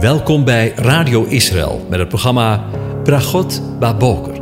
Welkom 0.00 0.44
bij 0.44 0.72
Radio 0.74 1.24
Israël 1.24 1.86
met 1.90 1.98
het 1.98 2.08
programma 2.08 2.64
Bragot 3.04 3.62
Baboker. 3.78 4.40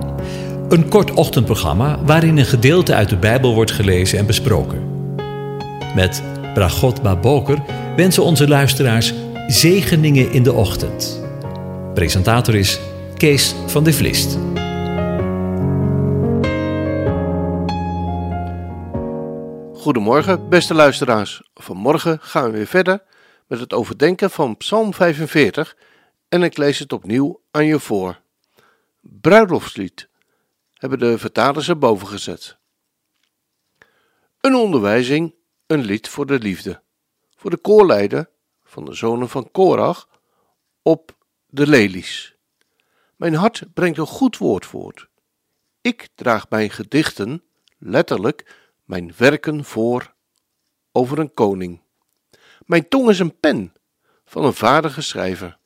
Een 0.69 0.89
kort 0.89 1.11
ochtendprogramma 1.11 1.99
waarin 2.05 2.37
een 2.37 2.45
gedeelte 2.45 2.95
uit 2.95 3.09
de 3.09 3.17
Bijbel 3.17 3.55
wordt 3.55 3.71
gelezen 3.71 4.19
en 4.19 4.27
besproken. 4.27 4.83
Met 5.95 6.23
Bragot 6.55 7.03
Baboker 7.03 7.59
wensen 7.97 8.23
onze 8.23 8.49
luisteraars 8.49 9.15
zegeningen 9.47 10.33
in 10.33 10.43
de 10.43 10.53
ochtend. 10.53 11.21
Presentator 11.95 12.55
is 12.55 12.81
Kees 13.17 13.55
van 13.67 13.85
de 13.85 13.93
Vlist. 13.93 14.39
Goedemorgen, 19.85 20.49
beste 20.49 20.75
luisteraars. 20.75 21.43
Vanmorgen 21.55 22.21
gaan 22.21 22.45
we 22.45 22.57
weer 22.57 22.67
verder 22.67 23.03
met 23.47 23.61
het 23.61 23.73
overdenken 23.73 24.31
van 24.31 24.57
Psalm 24.57 24.95
45 24.95 25.77
en 26.29 26.43
ik 26.43 26.57
lees 26.57 26.79
het 26.79 26.93
opnieuw 26.93 27.43
aan 27.51 27.67
je 27.67 27.81
voor. 27.81 28.21
Bruiloftslied 29.01 30.09
hebben 30.73 30.99
de 30.99 31.19
vertalers 31.19 31.69
erboven 31.69 32.07
gezet. 32.07 32.57
Een 34.41 34.55
onderwijzing, 34.55 35.35
een 35.67 35.81
lied 35.81 36.09
voor 36.09 36.27
de 36.27 36.39
liefde. 36.39 36.83
Voor 37.37 37.51
de 37.51 37.57
koorleider 37.57 38.31
van 38.63 38.85
de 38.85 38.95
zonen 38.95 39.29
van 39.29 39.51
Korach 39.51 40.09
op 40.83 41.17
de 41.47 41.67
lelies. 41.67 42.37
Mijn 43.17 43.35
hart 43.35 43.65
brengt 43.75 43.99
een 43.99 44.07
goed 44.07 44.39
woord 44.39 44.67
voort. 44.67 45.09
Ik 45.81 46.09
draag 46.15 46.49
mijn 46.49 46.71
gedichten, 46.71 47.43
letterlijk 47.79 48.63
mijn 48.85 49.13
werken 49.17 49.65
voor 49.65 50.15
over 50.93 51.19
een 51.19 51.35
koning. 51.35 51.83
Mijn 52.67 52.89
tong 52.89 53.09
is 53.09 53.19
een 53.19 53.39
pen 53.41 53.73
van 54.25 54.45
een 54.45 54.55
vaardige 54.55 55.03
schrijver. 55.03 55.59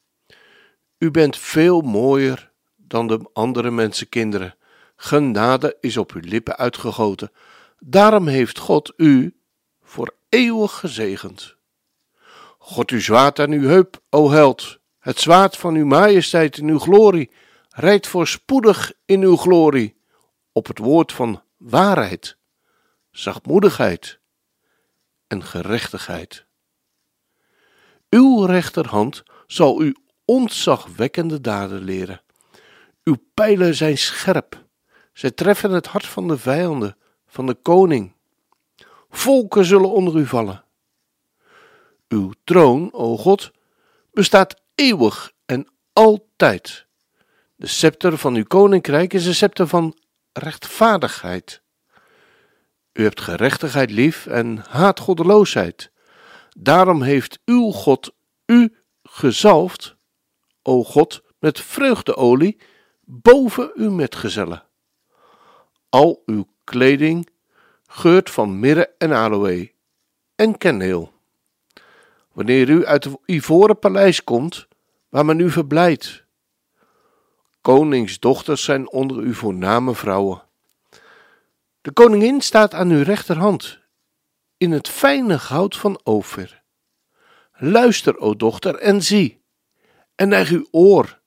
U 0.99 1.11
bent 1.11 1.37
veel 1.37 1.81
mooier 1.81 2.53
dan 2.77 3.07
de 3.07 3.31
andere 3.33 3.71
mensenkinderen. 3.71 4.57
Genade 4.97 5.77
is 5.81 5.97
op 5.97 6.13
uw 6.13 6.21
lippen 6.25 6.57
uitgegoten. 6.57 7.33
Daarom 7.79 8.27
heeft 8.27 8.59
God 8.59 8.93
u 8.97 9.37
voor 9.83 10.15
eeuwig 10.29 10.79
gezegend. 10.79 11.57
God 12.59 12.91
uw 12.91 13.01
zwaard 13.01 13.39
aan 13.39 13.51
uw 13.51 13.69
heup, 13.69 14.01
o 14.11 14.31
held, 14.31 14.79
het 14.99 15.21
zwaard 15.21 15.57
van 15.57 15.75
uw 15.75 15.87
majesteit 15.87 16.59
in 16.59 16.69
uw 16.69 16.79
glorie, 16.79 17.31
rijdt 17.71 18.07
voorspoedig 18.07 18.93
in 19.05 19.23
uw 19.23 19.37
glorie, 19.37 19.97
op 20.53 20.67
het 20.67 20.79
woord 20.79 21.13
van 21.13 21.43
waarheid, 21.57 22.38
zachtmoedigheid 23.19 24.19
en 25.27 25.45
gerechtigheid. 25.45 26.47
Uw 28.11 28.45
rechterhand 28.45 29.23
zal 29.47 29.83
u 29.83 29.97
ontzagwekkende 30.25 31.41
daden 31.41 31.83
leren. 31.83 32.23
Uw 33.05 33.17
pijlen 33.35 33.75
zijn 33.75 33.99
scherp, 33.99 34.65
zij 35.13 35.31
treffen 35.31 35.71
het 35.71 35.87
hart 35.87 36.07
van 36.07 36.29
de 36.29 36.39
vijanden, 36.39 36.97
van 37.27 37.47
de 37.47 37.55
koning. 37.55 38.13
Volken 39.11 39.65
zullen 39.65 39.91
onder 39.91 40.17
u 40.17 40.27
vallen. 40.27 40.65
Uw 42.09 42.33
troon, 42.45 42.93
o 42.93 43.17
God, 43.17 43.51
bestaat 44.11 44.63
eeuwig 44.75 45.33
en 45.47 45.69
altijd. 45.93 46.87
De 47.57 47.67
scepter 47.67 48.19
van 48.19 48.35
uw 48.35 48.45
koninkrijk 48.45 49.13
is 49.13 49.27
een 49.27 49.35
scepter 49.35 49.67
van 49.67 49.99
rechtvaardigheid. 50.33 51.63
U 52.99 53.03
hebt 53.03 53.21
gerechtigheid 53.21 53.91
lief 53.91 54.27
en 54.27 54.65
haat 54.69 55.01
goddeloosheid. 55.01 55.91
Daarom 56.57 57.03
heeft 57.03 57.39
uw 57.45 57.71
God 57.71 58.15
u 58.47 58.75
gezalfd, 59.03 59.97
o 60.63 60.85
God, 60.85 61.23
met 61.39 61.61
vreugdeolie 61.61 62.61
boven 63.05 63.71
uw 63.75 63.91
metgezellen. 63.91 64.63
Al 65.89 66.23
uw 66.27 66.49
kleding 66.65 67.29
geurt 67.87 68.31
van 68.31 68.61
mirre 68.61 68.95
en 68.99 69.13
aloë 69.13 69.73
en 70.35 70.59
kenneel. 70.59 71.13
Wanneer 72.33 72.69
u 72.69 72.87
uit 72.87 73.05
het 73.05 73.17
ivoren 73.27 73.79
paleis 73.79 74.25
komt, 74.25 74.69
waar 75.09 75.25
men 75.25 75.41
u 75.41 75.51
verblijdt. 75.51 76.25
Koningsdochters 77.61 78.65
zijn 78.65 78.91
onder 78.91 79.23
u 79.23 79.35
voorname 79.35 79.95
vrouwen. 79.95 80.48
De 81.89 81.95
koningin 81.95 82.41
staat 82.41 82.75
aan 82.75 82.91
uw 82.91 83.03
rechterhand 83.03 83.79
in 84.57 84.73
het 84.73 84.89
fijne 84.89 85.39
goud 85.39 85.77
van 85.77 86.01
Ophir. 86.03 86.63
Luister, 87.53 88.19
o 88.19 88.37
dochter, 88.37 88.75
en 88.75 89.03
zie, 89.03 89.45
en 90.15 90.29
neig 90.29 90.51
uw 90.51 90.67
oor. 90.71 91.21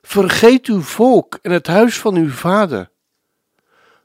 Vergeet 0.00 0.66
uw 0.66 0.80
volk 0.80 1.38
en 1.42 1.50
het 1.50 1.66
huis 1.66 1.98
van 1.98 2.14
uw 2.14 2.30
vader. 2.30 2.90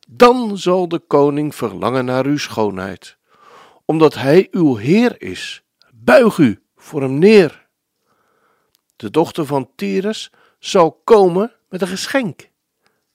Dan 0.08 0.58
zal 0.58 0.88
de 0.88 1.00
koning 1.00 1.56
verlangen 1.56 2.06
naar 2.06 2.26
uw 2.26 2.38
schoonheid, 2.38 3.18
omdat 3.86 4.14
hij 4.14 4.48
uw 4.52 4.76
Heer 4.76 5.22
is. 5.22 5.64
Buig 5.94 6.38
u 6.38 6.64
voor 6.76 7.02
hem 7.02 7.18
neer. 7.20 7.68
De 8.96 9.10
dochter 9.10 9.46
van 9.46 9.72
Tyrus 9.76 10.32
zal 10.60 11.02
komen 11.04 11.54
met 11.70 11.82
een 11.82 11.88
geschenk. 11.88 12.50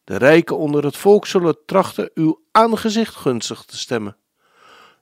De 0.04 0.16
rijken 0.16 0.58
onder 0.58 0.84
het 0.84 0.96
volk 0.96 1.26
zullen 1.26 1.64
trachten 1.66 2.10
uw 2.14 2.42
aangezicht 2.50 3.14
gunstig 3.14 3.64
te 3.64 3.78
stemmen. 3.78 4.16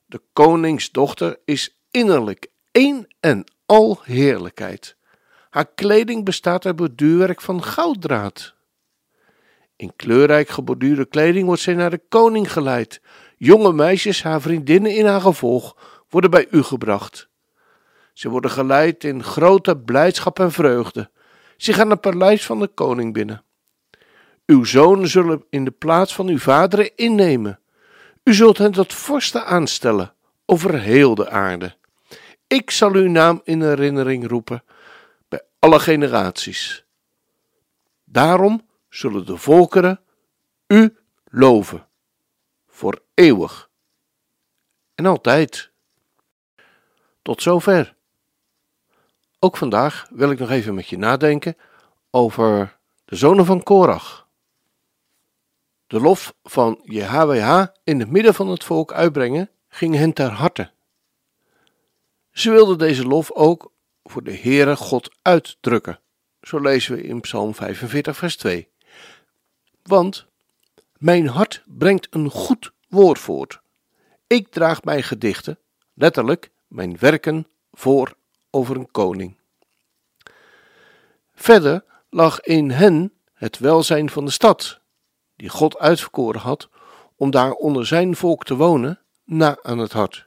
De 0.06 0.20
koningsdochter 0.32 1.38
is 1.44 1.80
innerlijk 1.90 2.46
één 2.70 3.14
en 3.20 3.44
al 3.66 4.00
heerlijkheid. 4.02 4.96
Haar 5.50 5.70
kleding 5.74 6.24
bestaat 6.24 6.66
uit 6.66 6.76
borduurwerk 6.76 7.40
van 7.40 7.62
gouddraad. 7.62 8.54
In 9.76 9.92
kleurrijk 9.96 10.48
geborduurde 10.48 11.06
kleding 11.06 11.46
wordt 11.46 11.62
zij 11.62 11.74
naar 11.74 11.90
de 11.90 12.02
koning 12.08 12.52
geleid. 12.52 13.00
Jonge 13.36 13.72
meisjes, 13.72 14.22
haar 14.22 14.40
vriendinnen 14.40 14.94
in 14.94 15.06
haar 15.06 15.20
gevolg, 15.20 15.76
worden 16.08 16.30
bij 16.30 16.46
u 16.50 16.62
gebracht. 16.62 17.28
Ze 18.12 18.28
worden 18.28 18.50
geleid 18.50 19.04
in 19.04 19.22
grote 19.22 19.76
blijdschap 19.76 20.38
en 20.38 20.52
vreugde. 20.52 21.10
Ze 21.56 21.72
gaan 21.72 21.90
het 21.90 22.00
paleis 22.00 22.46
van 22.46 22.60
de 22.60 22.68
koning 22.68 23.12
binnen. 23.12 23.44
Uw 24.50 24.64
zonen 24.64 25.08
zullen 25.08 25.44
in 25.50 25.64
de 25.64 25.70
plaats 25.70 26.14
van 26.14 26.28
uw 26.28 26.38
vaderen 26.38 26.96
innemen. 26.96 27.60
U 28.24 28.34
zult 28.34 28.58
hen 28.58 28.72
tot 28.72 28.92
vorsten 28.92 29.46
aanstellen 29.46 30.14
over 30.46 30.80
heel 30.80 31.14
de 31.14 31.30
aarde. 31.30 31.76
Ik 32.46 32.70
zal 32.70 32.92
uw 32.92 33.08
naam 33.08 33.40
in 33.44 33.62
herinnering 33.62 34.28
roepen 34.28 34.64
bij 35.28 35.42
alle 35.58 35.80
generaties. 35.80 36.84
Daarom 38.04 38.66
zullen 38.88 39.26
de 39.26 39.36
volkeren 39.36 40.00
u 40.66 40.96
loven, 41.24 41.86
voor 42.68 43.02
eeuwig 43.14 43.70
en 44.94 45.06
altijd. 45.06 45.70
Tot 47.22 47.42
zover. 47.42 47.94
Ook 49.38 49.56
vandaag 49.56 50.06
wil 50.10 50.30
ik 50.30 50.38
nog 50.38 50.50
even 50.50 50.74
met 50.74 50.88
je 50.88 50.98
nadenken 50.98 51.56
over 52.10 52.78
de 53.04 53.16
zonen 53.16 53.44
van 53.44 53.62
Korach 53.62 54.28
de 55.90 56.00
lof 56.00 56.34
van 56.42 56.80
JHWH 56.82 57.66
in 57.84 58.00
het 58.00 58.10
midden 58.10 58.34
van 58.34 58.48
het 58.48 58.64
volk 58.64 58.92
uitbrengen, 58.92 59.50
ging 59.68 59.94
hen 59.94 60.12
ter 60.12 60.30
harte. 60.30 60.70
Ze 62.32 62.50
wilden 62.50 62.78
deze 62.78 63.04
lof 63.04 63.32
ook 63.32 63.72
voor 64.04 64.22
de 64.22 64.36
Heere 64.36 64.76
God 64.76 65.10
uitdrukken. 65.22 66.00
Zo 66.42 66.60
lezen 66.60 66.94
we 66.94 67.02
in 67.02 67.20
Psalm 67.20 67.54
45, 67.54 68.16
vers 68.16 68.36
2. 68.36 68.68
Want 69.82 70.26
mijn 70.98 71.26
hart 71.26 71.62
brengt 71.66 72.06
een 72.10 72.30
goed 72.30 72.72
woord 72.88 73.18
voort. 73.18 73.60
Ik 74.26 74.48
draag 74.48 74.84
mijn 74.84 75.02
gedichten, 75.02 75.58
letterlijk 75.94 76.50
mijn 76.68 76.96
werken, 76.98 77.46
voor 77.72 78.14
over 78.50 78.76
een 78.76 78.90
koning. 78.90 79.36
Verder 81.34 81.84
lag 82.10 82.40
in 82.40 82.70
hen 82.70 83.12
het 83.32 83.58
welzijn 83.58 84.10
van 84.10 84.24
de 84.24 84.30
stad, 84.30 84.79
die 85.40 85.48
God 85.48 85.78
uitverkoren 85.78 86.40
had 86.40 86.68
om 87.16 87.30
daar 87.30 87.52
onder 87.52 87.86
zijn 87.86 88.16
volk 88.16 88.44
te 88.44 88.54
wonen, 88.54 89.00
na 89.24 89.58
aan 89.62 89.78
het 89.78 89.92
hart. 89.92 90.26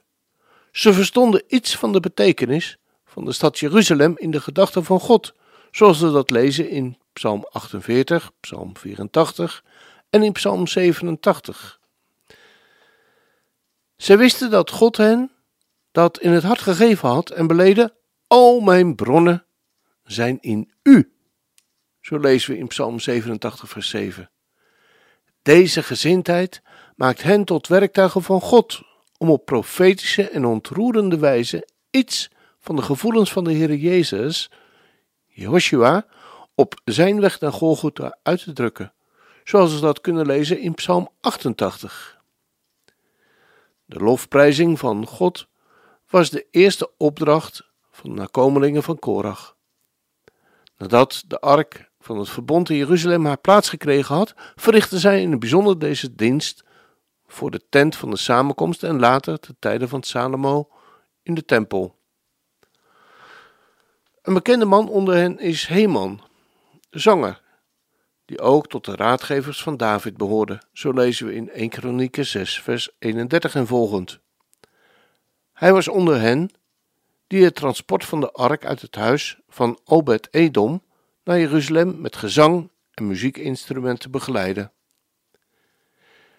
Ze 0.72 0.92
verstonden 0.92 1.42
iets 1.46 1.76
van 1.76 1.92
de 1.92 2.00
betekenis 2.00 2.78
van 3.04 3.24
de 3.24 3.32
stad 3.32 3.58
Jeruzalem 3.58 4.14
in 4.16 4.30
de 4.30 4.40
gedachten 4.40 4.84
van 4.84 5.00
God, 5.00 5.34
zoals 5.70 6.00
we 6.00 6.10
dat 6.10 6.30
lezen 6.30 6.68
in 6.68 6.98
Psalm 7.12 7.46
48, 7.50 8.30
Psalm 8.40 8.76
84 8.76 9.64
en 10.10 10.22
in 10.22 10.32
Psalm 10.32 10.66
87. 10.66 11.80
Zij 13.96 14.18
wisten 14.18 14.50
dat 14.50 14.70
God 14.70 14.96
hen 14.96 15.30
dat 15.92 16.20
in 16.20 16.30
het 16.30 16.42
hart 16.42 16.60
gegeven 16.60 17.08
had 17.08 17.30
en 17.30 17.46
beleden: 17.46 17.92
Al 18.26 18.60
mijn 18.60 18.94
bronnen 18.94 19.44
zijn 20.04 20.38
in 20.40 20.72
u. 20.82 21.12
Zo 22.00 22.18
lezen 22.18 22.52
we 22.52 22.58
in 22.58 22.66
Psalm 22.66 23.00
87, 23.00 23.68
vers 23.68 23.88
7. 23.88 24.28
Deze 25.44 25.82
gezindheid 25.82 26.62
maakt 26.96 27.22
hen 27.22 27.44
tot 27.44 27.66
werktuigen 27.66 28.22
van 28.22 28.40
God 28.40 28.82
om 29.18 29.30
op 29.30 29.44
profetische 29.44 30.28
en 30.28 30.44
ontroerende 30.44 31.18
wijze 31.18 31.68
iets 31.90 32.30
van 32.60 32.76
de 32.76 32.82
gevoelens 32.82 33.32
van 33.32 33.44
de 33.44 33.52
Heer 33.52 33.74
Jezus, 33.74 34.50
Joshua, 35.26 36.06
op 36.54 36.80
zijn 36.84 37.20
weg 37.20 37.40
naar 37.40 37.52
Golgotha 37.52 38.18
uit 38.22 38.42
te 38.42 38.52
drukken, 38.52 38.92
zoals 39.44 39.74
we 39.74 39.80
dat 39.80 40.00
kunnen 40.00 40.26
lezen 40.26 40.60
in 40.60 40.74
Psalm 40.74 41.08
88. 41.20 42.20
De 43.84 43.98
lofprijzing 43.98 44.78
van 44.78 45.06
God 45.06 45.46
was 46.08 46.30
de 46.30 46.46
eerste 46.50 46.90
opdracht 46.96 47.70
van 47.90 48.10
de 48.10 48.16
nakomelingen 48.16 48.82
van 48.82 48.98
Korach. 48.98 49.56
Nadat 50.76 51.24
de 51.26 51.40
ark 51.40 51.90
van 52.04 52.18
het 52.18 52.30
verbond 52.30 52.70
in 52.70 52.76
Jeruzalem 52.76 53.26
haar 53.26 53.38
plaats 53.38 53.68
gekregen 53.68 54.14
had, 54.14 54.34
verrichtte 54.54 54.98
zij 54.98 55.22
in 55.22 55.30
het 55.30 55.40
bijzonder 55.40 55.78
deze 55.78 56.14
dienst 56.14 56.64
voor 57.26 57.50
de 57.50 57.60
tent 57.68 57.96
van 57.96 58.10
de 58.10 58.16
samenkomst 58.16 58.82
en 58.82 58.98
later 58.98 59.40
te 59.40 59.54
tijden 59.58 59.88
van 59.88 60.02
Salomo 60.02 60.68
in 61.22 61.34
de 61.34 61.44
tempel. 61.44 61.98
Een 64.22 64.34
bekende 64.34 64.64
man 64.64 64.88
onder 64.88 65.14
hen 65.14 65.38
is 65.38 65.66
Heman, 65.66 66.20
zanger, 66.90 67.42
die 68.24 68.40
ook 68.40 68.68
tot 68.68 68.84
de 68.84 68.96
raadgevers 68.96 69.62
van 69.62 69.76
David 69.76 70.16
behoorde. 70.16 70.62
Zo 70.72 70.92
lezen 70.92 71.26
we 71.26 71.34
in 71.34 71.50
1 71.50 71.68
Kronieken 71.68 72.26
6, 72.26 72.60
vers 72.60 72.90
31 72.98 73.54
en 73.54 73.66
volgend. 73.66 74.18
Hij 75.52 75.72
was 75.72 75.88
onder 75.88 76.20
hen 76.20 76.50
die 77.26 77.44
het 77.44 77.54
transport 77.54 78.04
van 78.04 78.20
de 78.20 78.32
ark 78.32 78.64
uit 78.64 78.80
het 78.80 78.94
huis 78.94 79.40
van 79.48 79.78
Obed-Edom 79.84 80.82
naar 81.24 81.38
Jeruzalem 81.38 82.00
met 82.00 82.16
gezang 82.16 82.70
en 82.94 83.06
muziekinstrumenten 83.06 84.10
begeleiden. 84.10 84.72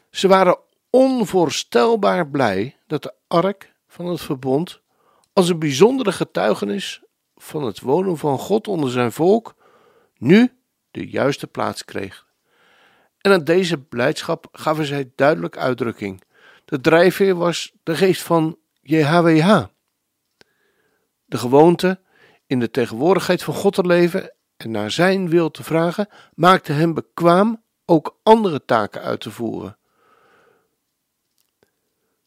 Ze 0.09 0.27
waren 0.27 0.59
onvoorstelbaar 0.89 2.29
blij 2.29 2.77
dat 2.87 3.03
de 3.03 3.13
ark 3.27 3.73
van 3.87 4.05
het 4.05 4.21
verbond 4.21 4.81
als 5.33 5.49
een 5.49 5.59
bijzondere 5.59 6.11
getuigenis 6.11 7.01
van 7.35 7.63
het 7.63 7.79
wonen 7.79 8.17
van 8.17 8.37
God 8.37 8.67
onder 8.67 8.91
zijn 8.91 9.11
volk 9.11 9.55
nu 10.17 10.51
de 10.91 11.09
juiste 11.09 11.47
plaats 11.47 11.85
kreeg. 11.85 12.25
En 13.17 13.31
aan 13.31 13.43
deze 13.43 13.77
blijdschap 13.77 14.47
gaven 14.51 14.85
zij 14.85 15.11
duidelijk 15.15 15.57
uitdrukking. 15.57 16.23
De 16.65 16.81
drijfveer 16.81 17.35
was 17.35 17.73
de 17.83 17.95
geest 17.95 18.21
van 18.21 18.57
JHWH. 18.81 19.63
De 21.25 21.37
gewoonte 21.37 21.99
in 22.47 22.59
de 22.59 22.71
tegenwoordigheid 22.71 23.43
van 23.43 23.53
God 23.53 23.73
te 23.73 23.85
leven 23.85 24.34
en 24.57 24.72
naar 24.72 24.92
zijn 24.92 25.30
wil 25.30 25.52
te 25.52 25.63
vragen, 25.63 26.10
maakte 26.34 26.72
hem 26.72 26.94
bekwaam 26.94 27.63
ook 27.86 28.18
andere 28.24 28.66
taken 28.66 29.02
uit 29.02 29.19
te 29.19 29.31
voeren. 29.31 29.78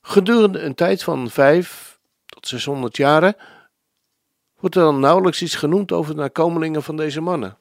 Gedurende 0.01 0.61
een 0.61 0.75
tijd 0.75 1.03
van 1.03 1.31
vijf 1.31 1.99
tot 2.27 2.49
600 2.49 2.97
jaren 2.97 3.37
wordt 4.61 4.77
er 4.77 4.83
dan 4.83 5.01
nauwelijks 5.01 5.43
iets 5.43 5.55
genoemd 5.55 5.93
over 5.93 6.15
de 6.15 6.21
nakomelingen 6.21 6.83
van 6.83 6.97
deze 6.97 7.21
mannen. 7.21 7.59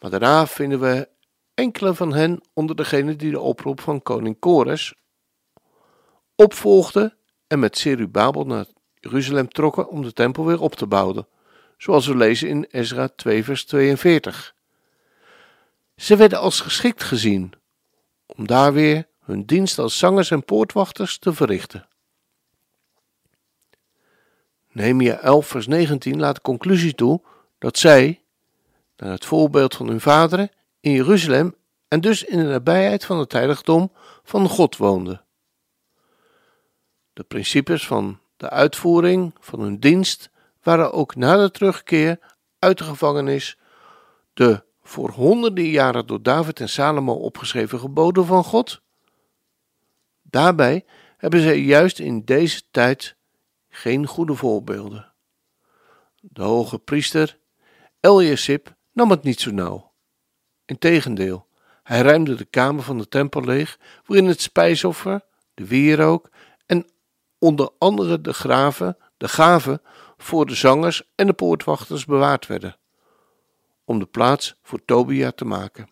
Maar 0.00 0.10
daarna 0.10 0.46
vinden 0.46 0.80
we 0.80 1.08
enkele 1.54 1.94
van 1.94 2.12
hen 2.12 2.40
onder 2.52 2.76
degenen 2.76 3.18
die 3.18 3.30
de 3.30 3.40
oproep 3.40 3.80
van 3.80 4.02
koning 4.02 4.38
Kores 4.38 4.94
opvolgden 6.36 7.16
en 7.46 7.58
met 7.58 7.78
Serubabel 7.78 8.44
naar 8.44 8.66
Jeruzalem 8.94 9.48
trokken 9.48 9.88
om 9.88 10.02
de 10.02 10.12
tempel 10.12 10.44
weer 10.44 10.60
op 10.60 10.74
te 10.74 10.86
bouwen, 10.86 11.26
zoals 11.76 12.06
we 12.06 12.16
lezen 12.16 12.48
in 12.48 12.66
Ezra 12.70 13.08
2 13.08 13.44
vers 13.44 13.64
42. 13.64 14.54
Ze 15.96 16.16
werden 16.16 16.38
als 16.38 16.60
geschikt 16.60 17.02
gezien 17.02 17.52
om 18.26 18.46
daar 18.46 18.72
weer 18.72 19.06
hun 19.20 19.44
dienst 19.44 19.78
als 19.78 19.98
zangers 19.98 20.30
en 20.30 20.44
poortwachters 20.44 21.18
te 21.18 21.32
verrichten. 21.32 21.88
Nehemia 24.72 25.18
11 25.18 25.46
vers 25.46 25.66
19 25.66 26.20
laat 26.20 26.34
de 26.34 26.40
conclusie 26.40 26.94
toe 26.94 27.22
dat 27.58 27.78
zij, 27.78 28.22
naar 28.96 29.10
het 29.10 29.24
voorbeeld 29.24 29.74
van 29.74 29.88
hun 29.88 30.00
vaderen, 30.00 30.50
in 30.80 30.92
Jeruzalem 30.92 31.54
en 31.88 32.00
dus 32.00 32.24
in 32.24 32.38
de 32.38 32.44
nabijheid 32.44 33.04
van 33.04 33.18
het 33.18 33.32
heiligdom 33.32 33.92
van 34.22 34.48
God 34.48 34.76
woonden. 34.76 35.24
De 37.12 37.22
principes 37.22 37.86
van 37.86 38.18
de 38.36 38.50
uitvoering 38.50 39.34
van 39.40 39.60
hun 39.60 39.80
dienst 39.80 40.30
waren 40.64 40.92
ook 40.92 41.14
na 41.14 41.36
de 41.36 41.50
terugkeer 41.50 42.18
uit 42.58 42.78
de 42.78 42.84
gevangenis 42.84 43.58
de 44.32 44.64
voor 44.82 45.10
honderden 45.10 45.64
jaren 45.64 46.06
door 46.06 46.22
David 46.22 46.60
en 46.60 46.68
Salomo 46.68 47.12
opgeschreven 47.12 47.78
geboden 47.78 48.26
van 48.26 48.44
God. 48.44 48.82
Daarbij 50.22 50.84
hebben 51.16 51.40
zij 51.40 51.58
juist 51.58 51.98
in 51.98 52.24
deze 52.24 52.62
tijd 52.70 53.16
geen 53.68 54.06
goede 54.06 54.34
voorbeelden. 54.34 55.12
De 56.20 56.42
hoge 56.42 56.78
priester 56.78 57.38
Eliasib 58.00 58.74
nam 58.92 59.10
het 59.10 59.22
niet 59.22 59.40
zo 59.40 59.50
nauw. 59.50 59.92
Integendeel, 60.64 61.46
hij 61.82 62.00
ruimde 62.00 62.34
de 62.34 62.44
kamer 62.44 62.82
van 62.82 62.98
de 62.98 63.08
tempel 63.08 63.40
leeg, 63.40 63.78
waarin 64.06 64.26
het 64.26 64.40
spijsoffer, 64.40 65.24
de 65.54 65.66
wierook 65.66 66.30
en 66.66 66.90
onder 67.38 67.70
andere 67.78 68.20
de 68.20 68.32
graven, 68.32 68.96
de 69.16 69.28
gaven 69.28 69.82
voor 70.16 70.46
de 70.46 70.54
zangers 70.54 71.02
en 71.14 71.26
de 71.26 71.32
poortwachters 71.32 72.04
bewaard 72.04 72.46
werden, 72.46 72.78
om 73.84 73.98
de 73.98 74.06
plaats 74.06 74.54
voor 74.62 74.84
Tobia 74.84 75.30
te 75.30 75.44
maken. 75.44 75.90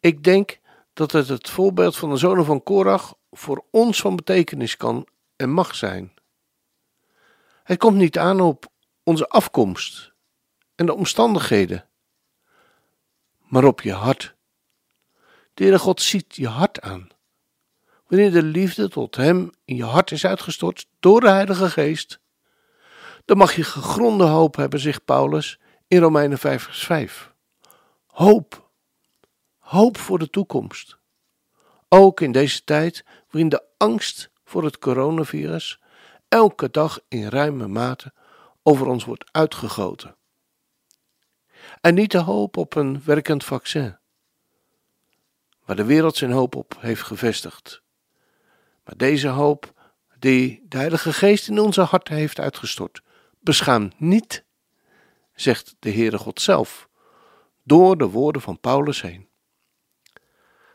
Ik 0.00 0.24
denk 0.24 0.58
dat 0.92 1.12
het 1.12 1.28
het 1.28 1.50
voorbeeld 1.50 1.96
van 1.96 2.10
de 2.10 2.16
zonen 2.16 2.44
van 2.44 2.62
Korach 2.62 3.14
voor 3.30 3.64
ons 3.70 4.00
van 4.00 4.16
betekenis 4.16 4.76
kan 4.76 5.06
en 5.36 5.50
mag 5.50 5.74
zijn. 5.74 6.14
Het 7.62 7.78
komt 7.78 7.96
niet 7.96 8.18
aan 8.18 8.40
op 8.40 8.66
onze 9.02 9.28
afkomst 9.28 10.12
en 10.74 10.86
de 10.86 10.94
omstandigheden, 10.94 11.88
maar 13.38 13.64
op 13.64 13.80
je 13.80 13.92
hart. 13.92 14.34
De 15.54 15.62
Heere 15.62 15.78
God 15.78 16.02
ziet 16.02 16.36
je 16.36 16.48
hart 16.48 16.80
aan. 16.80 17.08
Wanneer 18.06 18.30
de 18.30 18.42
liefde 18.42 18.88
tot 18.88 19.16
Hem 19.16 19.50
in 19.64 19.76
je 19.76 19.84
hart 19.84 20.10
is 20.10 20.24
uitgestort 20.24 20.86
door 21.00 21.20
de 21.20 21.28
Heilige 21.28 21.70
Geest, 21.70 22.19
dan 23.30 23.38
mag 23.38 23.54
je 23.54 23.64
gegronde 23.64 24.24
hoop 24.24 24.56
hebben, 24.56 24.80
zegt 24.80 25.04
Paulus 25.04 25.60
in 25.86 26.00
Romeinen 26.00 26.38
5, 26.38 26.62
vers 26.62 26.84
5. 26.84 27.34
Hoop. 28.06 28.70
Hoop 29.58 29.98
voor 29.98 30.18
de 30.18 30.30
toekomst. 30.30 30.98
Ook 31.88 32.20
in 32.20 32.32
deze 32.32 32.64
tijd 32.64 33.04
waarin 33.30 33.48
de 33.48 33.64
angst 33.76 34.30
voor 34.44 34.64
het 34.64 34.78
coronavirus 34.78 35.80
elke 36.28 36.70
dag 36.70 37.00
in 37.08 37.28
ruime 37.28 37.66
mate 37.66 38.12
over 38.62 38.86
ons 38.86 39.04
wordt 39.04 39.28
uitgegoten. 39.32 40.16
En 41.80 41.94
niet 41.94 42.10
de 42.10 42.18
hoop 42.18 42.56
op 42.56 42.74
een 42.74 43.02
werkend 43.04 43.44
vaccin, 43.44 43.98
waar 45.64 45.76
de 45.76 45.84
wereld 45.84 46.16
zijn 46.16 46.30
hoop 46.30 46.56
op 46.56 46.76
heeft 46.80 47.02
gevestigd. 47.02 47.82
Maar 48.84 48.96
deze 48.96 49.28
hoop 49.28 49.92
die 50.18 50.66
de 50.68 50.76
Heilige 50.76 51.12
Geest 51.12 51.48
in 51.48 51.58
onze 51.58 51.80
harten 51.80 52.14
heeft 52.14 52.40
uitgestort, 52.40 53.02
beschaamt 53.40 54.00
niet, 54.00 54.44
zegt 55.34 55.76
de 55.78 55.90
Heere 55.90 56.18
God 56.18 56.40
zelf, 56.40 56.88
door 57.62 57.98
de 57.98 58.08
woorden 58.08 58.42
van 58.42 58.60
Paulus 58.60 59.02
heen. 59.02 59.28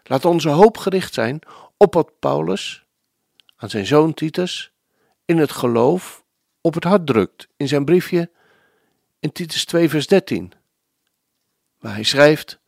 Laat 0.03 0.25
onze 0.25 0.49
hoop 0.49 0.77
gericht 0.77 1.13
zijn 1.13 1.39
op 1.77 1.93
wat 1.93 2.19
Paulus 2.19 2.85
aan 3.55 3.69
zijn 3.69 3.85
zoon 3.85 4.13
Titus 4.13 4.73
in 5.25 5.37
het 5.37 5.51
geloof 5.51 6.23
op 6.61 6.73
het 6.73 6.83
hart 6.83 7.07
drukt 7.07 7.47
in 7.57 7.67
zijn 7.67 7.85
briefje 7.85 8.31
in 9.19 9.31
Titus 9.31 9.65
2 9.65 9.89
vers 9.89 10.07
13, 10.07 10.53
waar 11.79 11.93
hij 11.93 12.03
schrijft, 12.03 12.59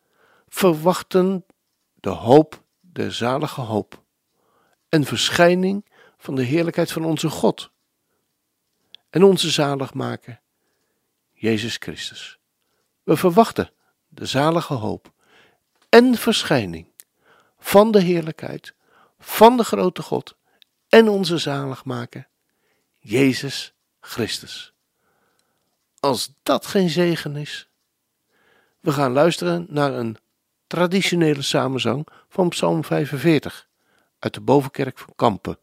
verwachten 0.48 1.46
de 1.94 2.10
hoop, 2.10 2.64
de 2.80 3.12
zalige 3.12 3.62
hoop 3.62 4.04
en 4.90 5.04
verschijning 5.04 5.86
van 6.18 6.36
de 6.36 6.44
heerlijkheid 6.44 6.92
van 6.92 7.06
onze 7.06 7.30
God 7.30 7.72
en 9.10 9.24
onze 9.24 9.50
zaligmaker, 9.50 10.42
Jezus 11.34 11.76
Christus. 11.76 12.40
We 13.04 13.18
verwachten 13.18 13.72
de 14.08 14.26
zalige 14.26 14.74
hoop 14.74 15.12
en 15.90 16.16
verschijning 16.16 16.88
van 17.60 17.92
de 17.92 18.02
heerlijkheid 18.02 18.74
van 19.20 19.58
de 19.58 19.64
grote 19.64 20.02
God 20.02 20.36
en 20.90 21.10
onze 21.10 21.38
zaligmaker, 21.38 22.28
Jezus 23.00 23.74
Christus. 24.00 24.74
Als 26.00 26.34
dat 26.44 26.66
geen 26.66 26.90
zegen 26.90 27.36
is. 27.36 27.70
We 28.80 28.92
gaan 28.92 29.12
luisteren 29.12 29.66
naar 29.70 29.94
een 29.94 30.18
traditionele 30.68 31.42
samenzang 31.42 32.08
van 32.30 32.50
Psalm 32.50 32.84
45 32.84 33.68
uit 34.20 34.34
de 34.34 34.42
bovenkerk 34.42 34.98
van 34.98 35.14
Kampen. 35.16 35.60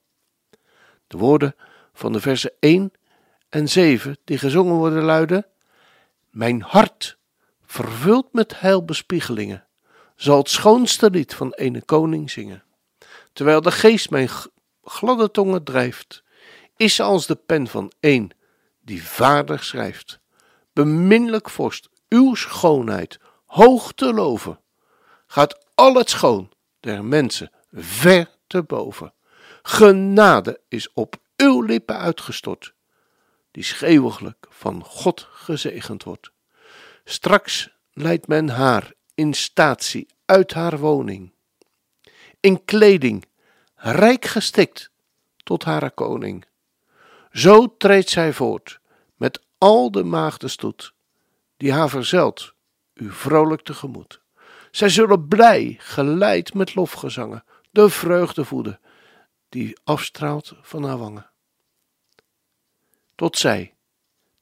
De 1.07 1.19
woorden 1.19 1.57
van 1.93 2.13
de 2.13 2.21
versen 2.21 2.53
1 2.61 2.93
en 3.55 3.69
7 3.69 4.19
die 4.25 4.39
gezongen 4.39 4.75
worden 4.75 5.03
luiden: 5.03 5.47
Mijn 6.31 6.63
hart 6.63 7.19
vervuld 7.65 8.33
met 8.33 8.61
heilbespiegelingen 8.61 9.67
zal 10.17 10.39
het 10.39 10.51
schoonste 10.51 11.11
lied 11.11 11.35
van 11.35 11.53
ene 11.53 11.83
koning 11.83 12.31
zingen. 12.31 12.65
Terwijl 13.33 13.61
de 13.61 13.71
geest 13.71 14.11
mijn 14.11 14.29
gladde 14.83 15.31
tongen 15.31 15.65
drijft, 15.65 16.23
is 16.77 17.01
als 17.01 17.27
de 17.27 17.35
pen 17.35 17.67
van 17.67 17.93
een 18.01 18.33
die 18.81 19.05
vaardig 19.05 19.65
schrijft. 19.65 20.21
Beminlijk 20.73 21.51
vorst, 21.51 21.89
uw 22.09 22.35
schoonheid 22.35 23.19
hoog 23.45 23.93
te 23.93 24.13
loven, 24.13 24.61
gaat 25.27 25.67
al 25.75 25.95
het 25.95 26.11
schoon 26.11 26.53
der 26.81 27.05
mensen 27.05 27.51
ver 27.73 28.31
te 28.47 28.63
boven. 28.63 29.15
Genade 29.63 30.61
is 30.69 30.93
op 30.93 31.17
uw 31.37 31.63
lippen 31.63 31.99
uitgestort, 31.99 32.75
die 33.55 33.65
schreeuwiglijk 33.65 34.47
van 34.49 34.85
God 34.85 35.29
gezegend 35.31 36.05
wordt. 36.05 36.31
Straks 37.05 37.71
leidt 37.93 38.27
men 38.27 38.49
haar 38.49 38.93
in 39.15 39.35
statie 39.35 40.07
uit 40.25 40.53
haar 40.53 40.79
woning, 40.79 41.33
in 42.41 42.65
kleding 42.65 43.25
rijk 43.75 44.25
gestikt 44.25 44.91
tot 45.37 45.65
haar 45.65 45.91
koning. 45.91 46.45
Zo 47.31 47.77
treedt 47.77 48.09
zij 48.09 48.33
voort 48.33 48.81
met 49.17 49.43
al 49.59 49.91
de 49.91 50.05
maagdenstoet, 50.05 50.95
die 51.57 51.73
haar 51.73 51.89
verzelt, 51.89 52.55
u 52.95 53.13
vrolijk 53.13 53.63
tegemoet. 53.63 54.21
Zij 54.71 54.89
zullen 54.89 55.29
blij, 55.29 55.77
geleid 55.79 56.55
met 56.55 56.75
lofgezangen, 56.75 57.45
de 57.71 57.89
vreugde 57.89 58.45
voeden, 58.45 58.81
die 59.49 59.79
afstraalt 59.85 60.55
van 60.63 60.85
haar 60.85 60.99
wangen. 60.99 61.33
Tot 63.15 63.39
zij, 63.39 63.75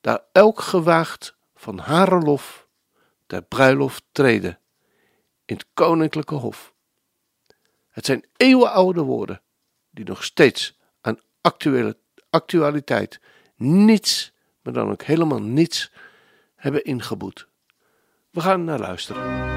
daar 0.00 0.20
elk 0.32 0.60
gewaagd 0.60 1.36
van 1.54 1.78
hare 1.78 2.18
lof, 2.18 2.68
ter 3.26 3.42
bruiloft 3.42 4.04
treden, 4.12 4.58
in 5.44 5.54
het 5.54 5.66
koninklijke 5.74 6.34
hof. 6.34 6.74
Het 7.88 8.06
zijn 8.06 8.24
eeuwenoude 8.36 9.02
woorden, 9.02 9.42
die 9.90 10.04
nog 10.04 10.24
steeds 10.24 10.78
aan 11.00 11.20
actuele, 11.40 11.96
actualiteit 12.30 13.20
niets, 13.56 14.32
maar 14.62 14.72
dan 14.72 14.90
ook 14.90 15.02
helemaal 15.02 15.42
niets, 15.42 15.92
hebben 16.54 16.84
ingeboet. 16.84 17.48
We 18.30 18.40
gaan 18.40 18.64
naar 18.64 18.78
luisteren. 18.78 19.51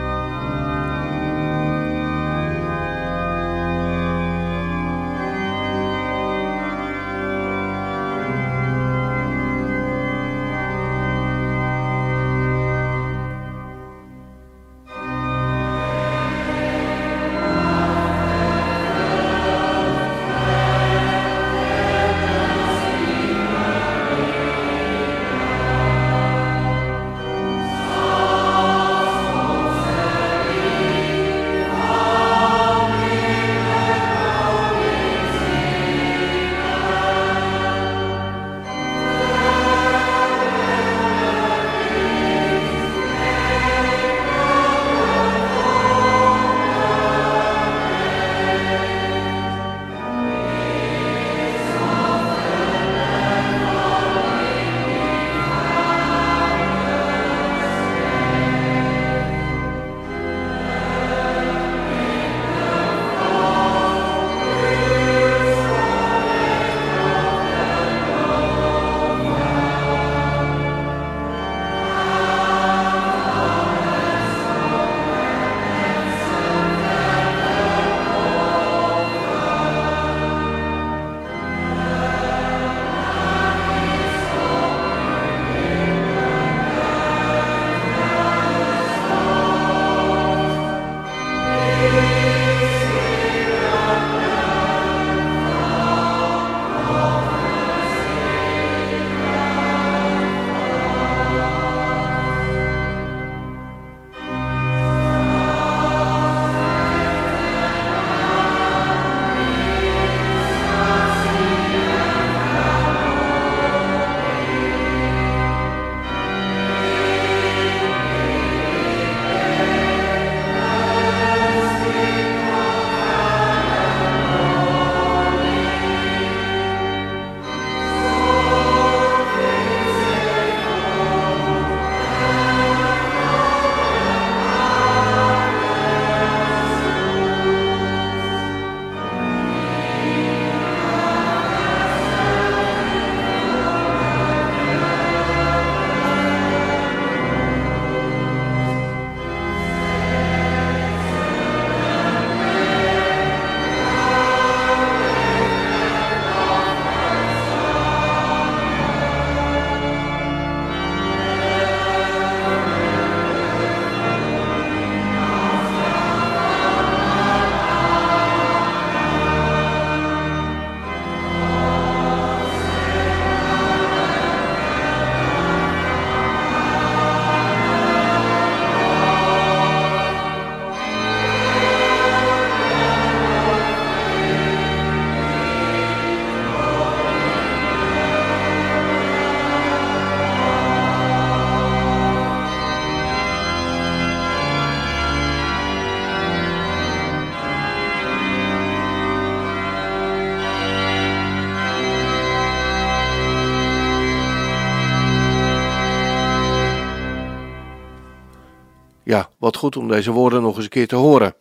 Wat 209.46 209.56
goed 209.56 209.78
om 209.78 209.88
deze 209.88 210.12
woorden 210.12 210.42
nog 210.42 210.56
eens 210.56 210.64
een 210.64 210.70
keer 210.70 210.88
te 210.88 210.96
horen. 210.96 211.36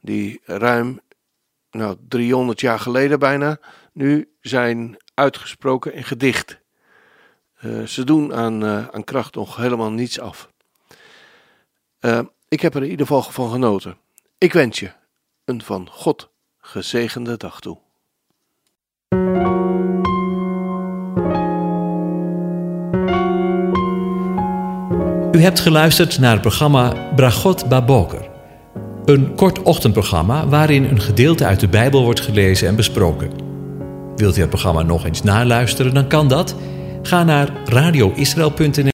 Die 0.00 0.40
ruim 0.44 1.00
nou, 1.70 1.96
300 2.08 2.60
jaar 2.60 2.78
geleden 2.78 3.18
bijna 3.18 3.58
nu 3.92 4.34
zijn 4.40 4.96
uitgesproken 5.14 5.94
in 5.94 6.04
gedicht. 6.04 6.60
Uh, 7.62 7.86
ze 7.86 8.04
doen 8.04 8.34
aan, 8.34 8.64
uh, 8.64 8.88
aan 8.88 9.04
kracht 9.04 9.34
nog 9.34 9.56
helemaal 9.56 9.90
niets 9.90 10.20
af. 10.20 10.48
Uh, 12.00 12.20
ik 12.48 12.60
heb 12.60 12.74
er 12.74 12.82
in 12.82 12.90
ieder 12.90 13.06
geval 13.06 13.22
van 13.22 13.50
genoten. 13.50 13.96
Ik 14.38 14.52
wens 14.52 14.78
je 14.80 14.92
een 15.44 15.62
van 15.62 15.88
God 15.90 16.30
gezegende 16.58 17.36
dag 17.36 17.60
toe. 17.60 17.83
Hebt 25.44 25.60
geluisterd 25.60 26.18
naar 26.18 26.32
het 26.32 26.40
programma 26.40 26.92
Bragot 27.16 27.68
Baboker. 27.68 28.28
Een 29.04 29.34
kort 29.34 29.62
ochtendprogramma 29.62 30.48
waarin 30.48 30.84
een 30.84 31.00
gedeelte 31.00 31.44
uit 31.44 31.60
de 31.60 31.68
Bijbel 31.68 32.02
wordt 32.02 32.20
gelezen 32.20 32.68
en 32.68 32.76
besproken. 32.76 33.30
Wilt 34.16 34.36
u 34.36 34.40
het 34.40 34.48
programma 34.48 34.82
nog 34.82 35.04
eens 35.04 35.22
naluisteren, 35.22 35.94
dan 35.94 36.06
kan 36.06 36.28
dat. 36.28 36.54
Ga 37.02 37.24
naar 37.24 37.48
radioisrael.nl 37.64 38.82